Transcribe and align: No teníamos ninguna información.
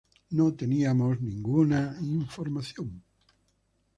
No 0.31 0.55
teníamos 0.55 1.21
ninguna 1.21 1.95
información. 2.01 3.03